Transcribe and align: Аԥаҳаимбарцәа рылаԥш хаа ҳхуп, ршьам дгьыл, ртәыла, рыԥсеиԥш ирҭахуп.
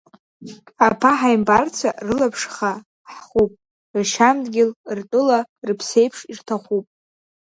Аԥаҳаимбарцәа 0.87 1.89
рылаԥш 2.05 2.41
хаа 2.53 2.77
ҳхуп, 3.13 3.51
ршьам 3.97 4.37
дгьыл, 4.45 4.71
ртәыла, 4.97 5.39
рыԥсеиԥш 5.67 6.19
ирҭахуп. 6.31 6.85